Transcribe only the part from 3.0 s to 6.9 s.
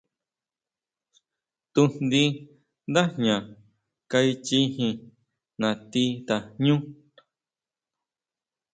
jña kaichijin nati tajñú.